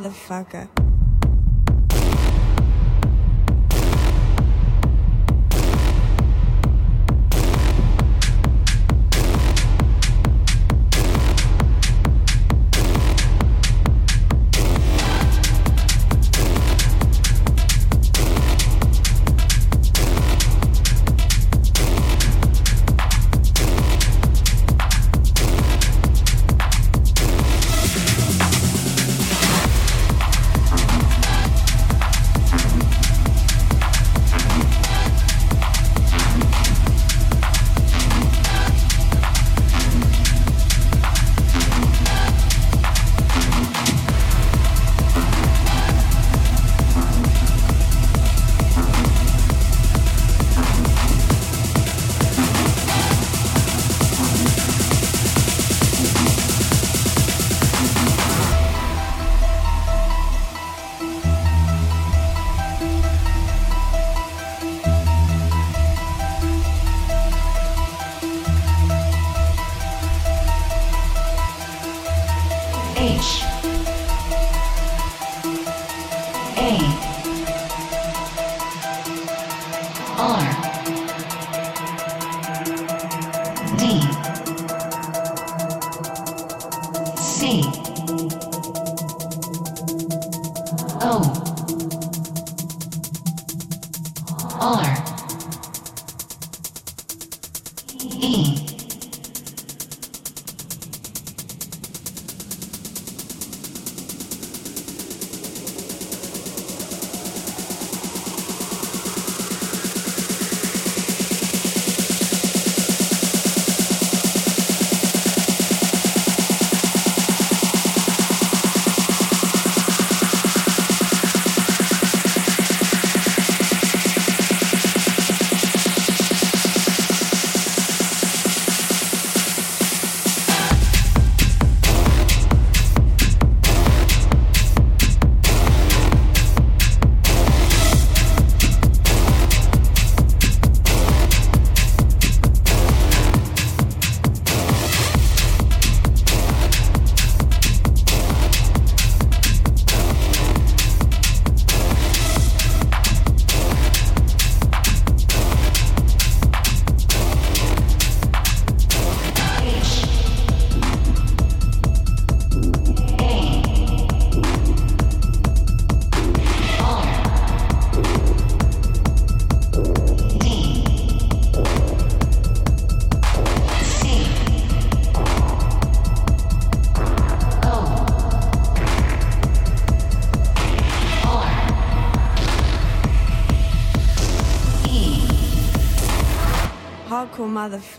[0.00, 0.79] motherfucker.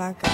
[0.01, 0.30] Motherfucker.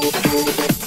[0.00, 0.77] Thank you.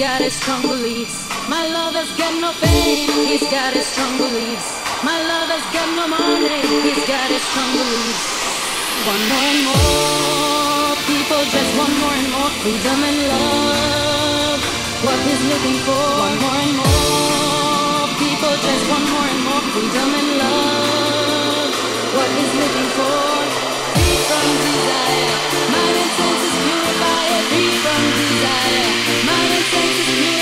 [0.00, 1.28] got his strong beliefs.
[1.46, 4.80] My lover's got no fame, he's got his strong beliefs.
[5.04, 8.24] My lover's got no money, he's got his strong beliefs.
[9.04, 14.60] One more and more, people just want more and more freedom and love.
[15.04, 20.10] What he's looking for, one more and more, people just want more and more freedom
[20.16, 21.72] and love.
[22.16, 23.20] What he's looking for,
[23.92, 25.36] free from desire,
[25.76, 27.44] mind and senses purified.
[27.52, 28.09] free from
[28.40, 29.24] desire.
[29.26, 29.60] My
[30.20, 30.39] me.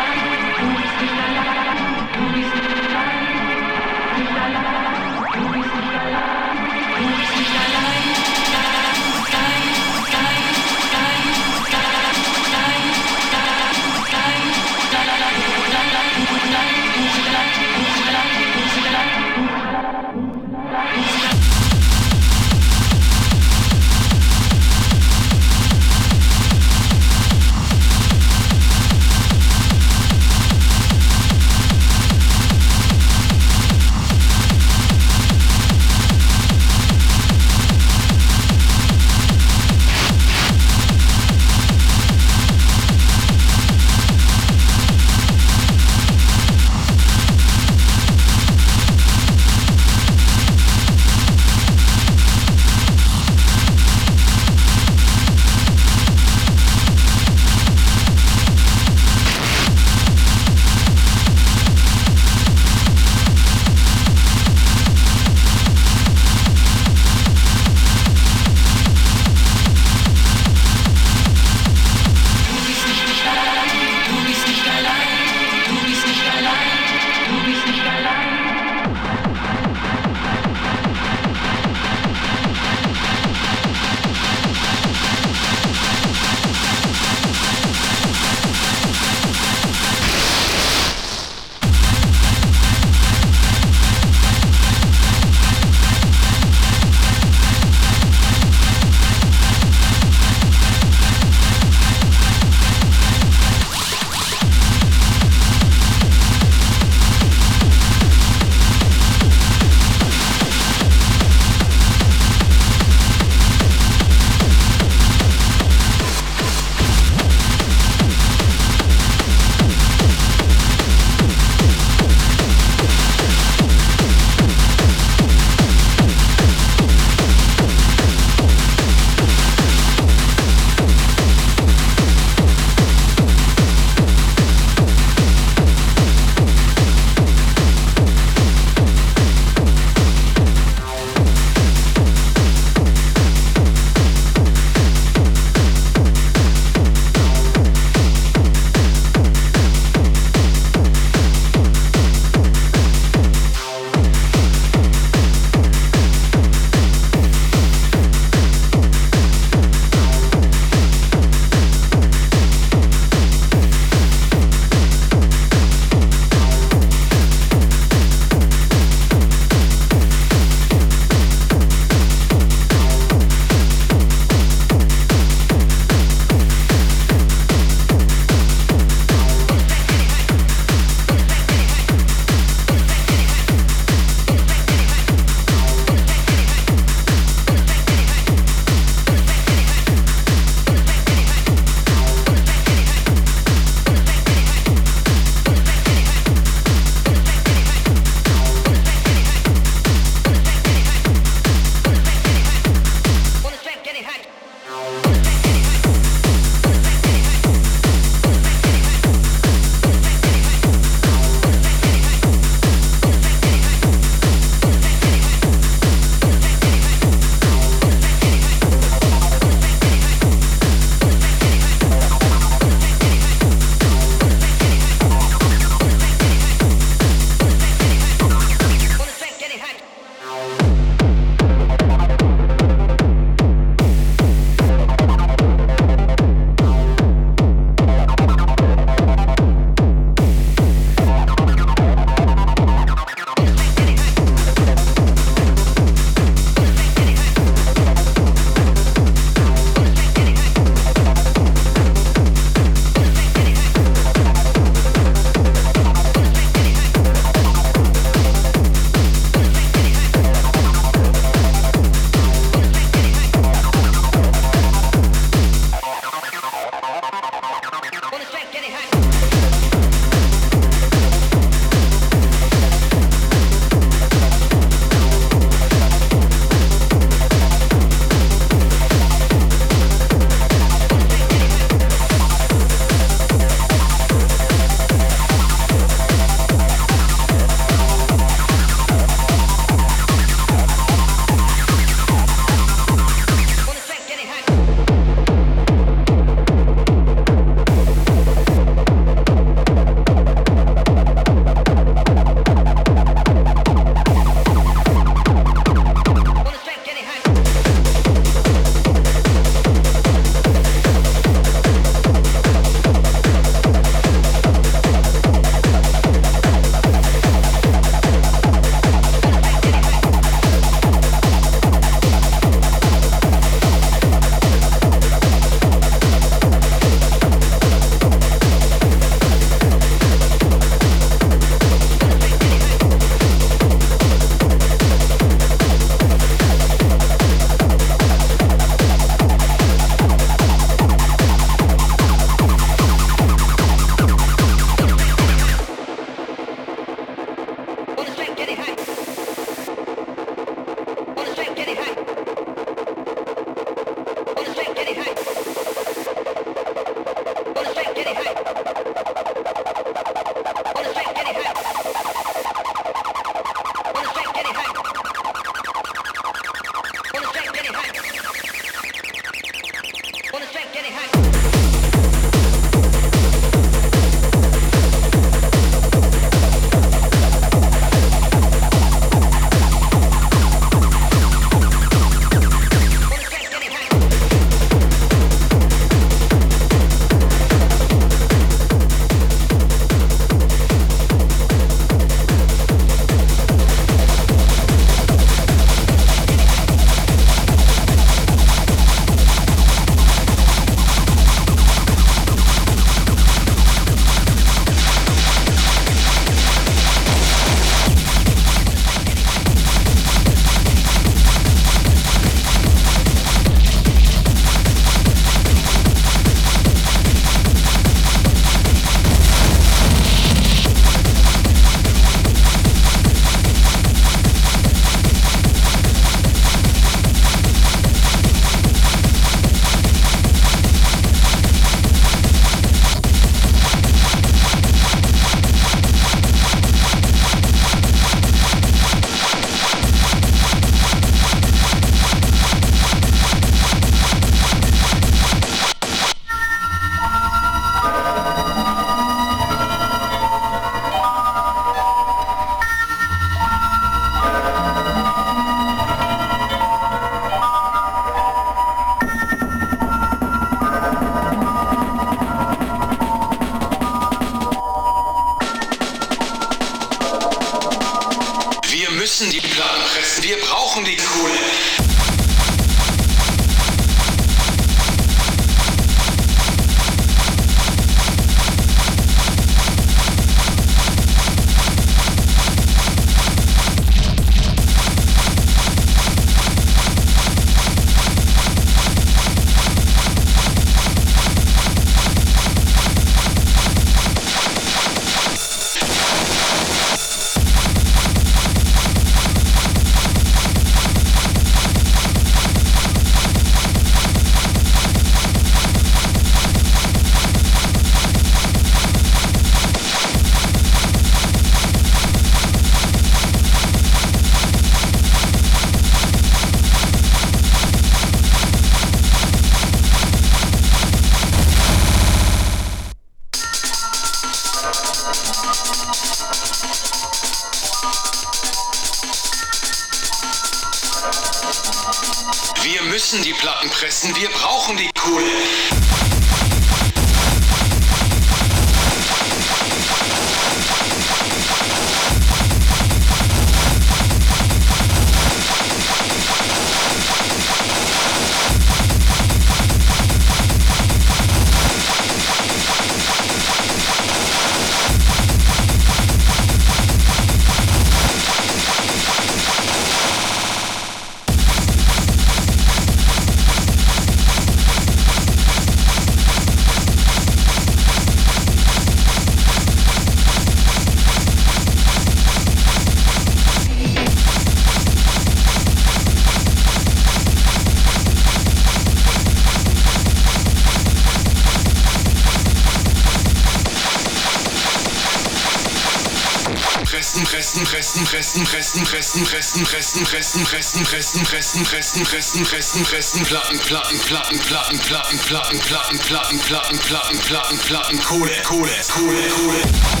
[588.45, 593.99] Pressen, pressen, pressen, pressen, pressen, pressen, pressen, pressen, pressen, pressen, pressen, pressen, pressen, Platten, Platten,
[593.99, 600.00] Platten, Platten, Platten, Platten, Platten, Platten, Platten, Platten, Platten, Platten, Kohle, Kohle, Kohle, Kohle.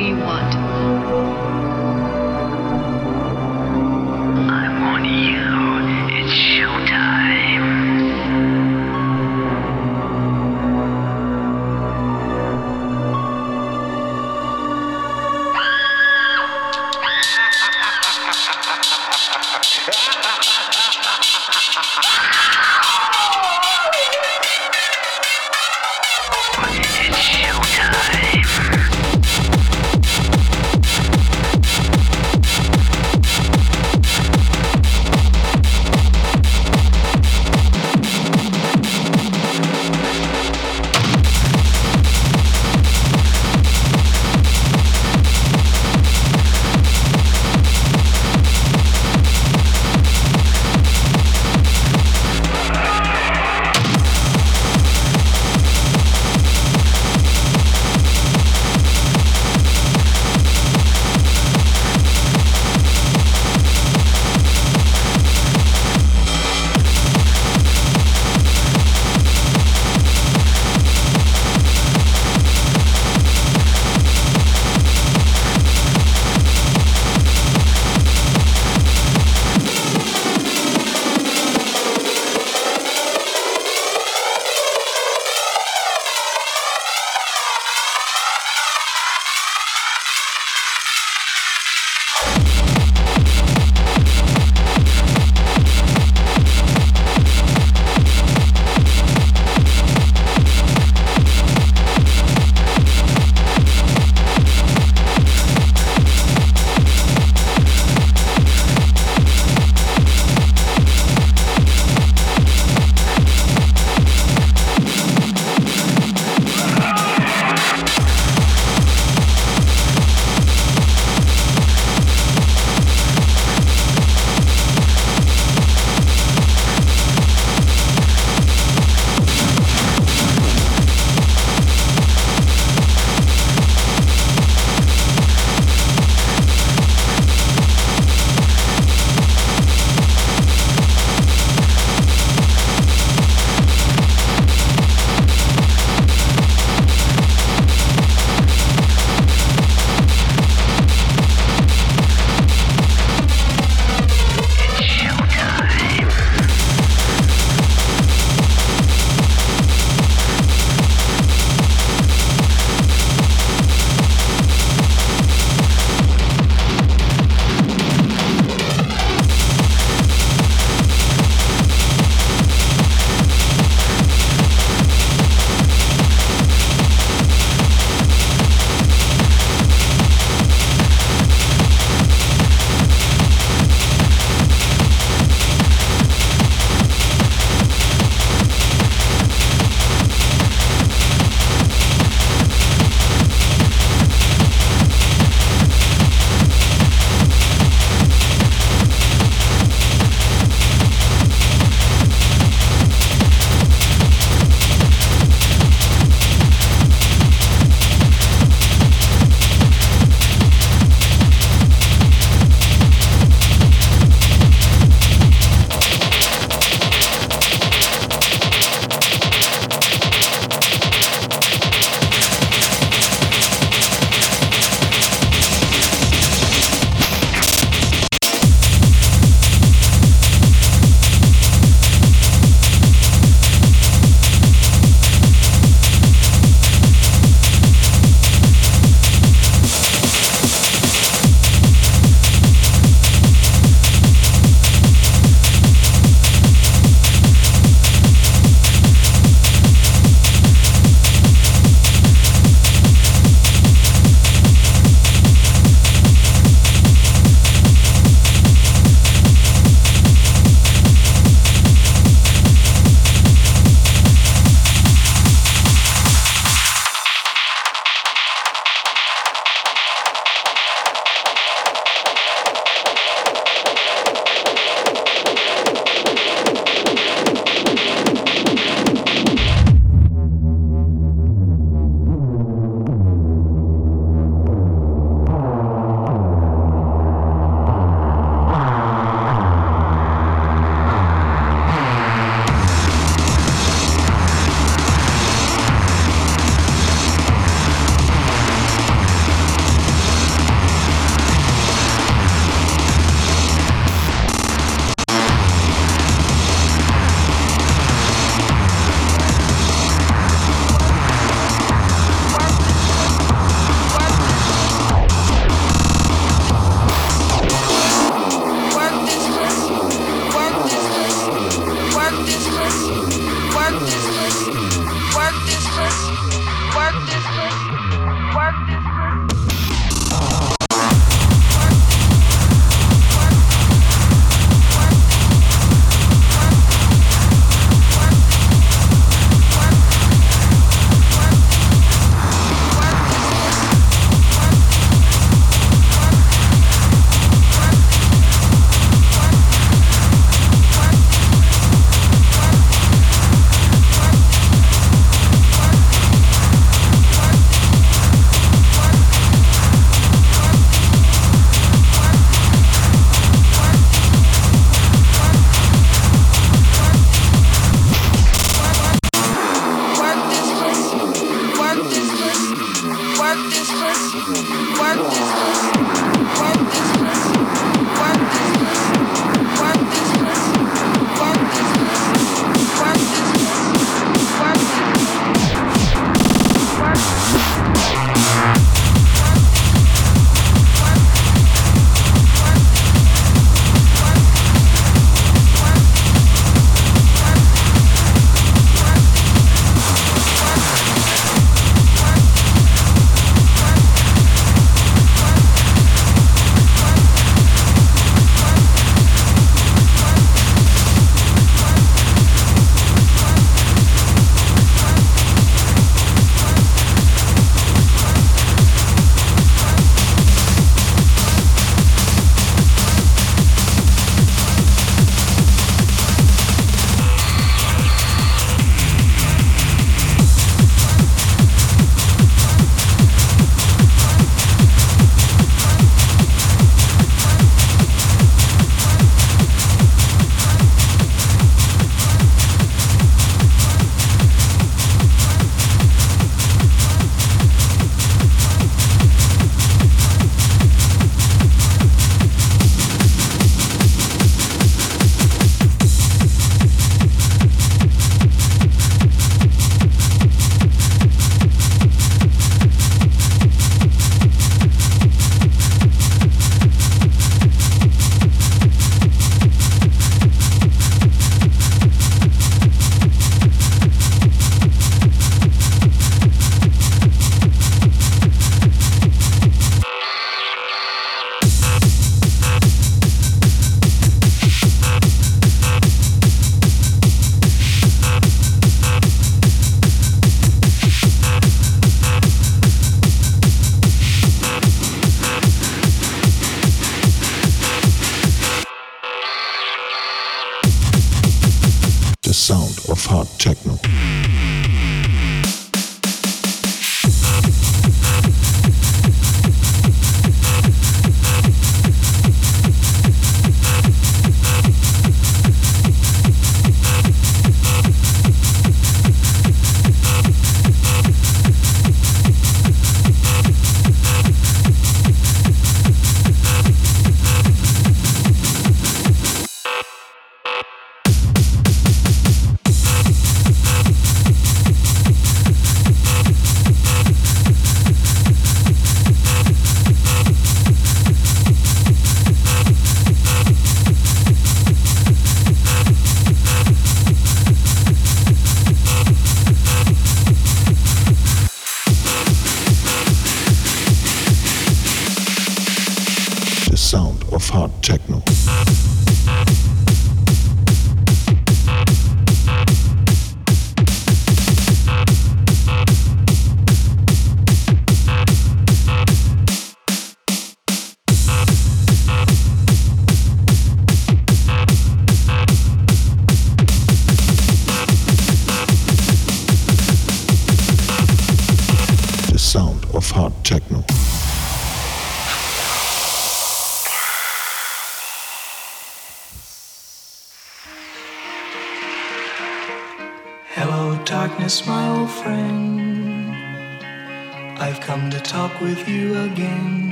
[0.00, 1.49] do you want?